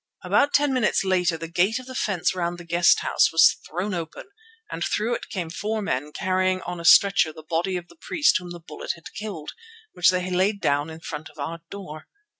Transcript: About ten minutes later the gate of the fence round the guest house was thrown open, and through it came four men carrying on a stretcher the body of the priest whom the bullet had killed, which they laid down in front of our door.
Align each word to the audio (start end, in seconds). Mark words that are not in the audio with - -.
About 0.23 0.51
ten 0.55 0.73
minutes 0.73 1.03
later 1.03 1.37
the 1.37 1.47
gate 1.47 1.77
of 1.77 1.85
the 1.85 1.93
fence 1.93 2.33
round 2.33 2.57
the 2.57 2.63
guest 2.65 3.01
house 3.01 3.31
was 3.31 3.55
thrown 3.69 3.93
open, 3.93 4.31
and 4.71 4.83
through 4.83 5.13
it 5.13 5.29
came 5.29 5.51
four 5.51 5.79
men 5.79 6.11
carrying 6.11 6.59
on 6.63 6.79
a 6.79 6.85
stretcher 6.85 7.31
the 7.31 7.43
body 7.43 7.77
of 7.77 7.87
the 7.87 7.95
priest 7.97 8.37
whom 8.39 8.49
the 8.49 8.59
bullet 8.59 8.93
had 8.95 9.13
killed, 9.13 9.51
which 9.93 10.09
they 10.09 10.31
laid 10.31 10.59
down 10.59 10.89
in 10.89 11.01
front 11.01 11.29
of 11.29 11.37
our 11.37 11.59
door. 11.69 12.07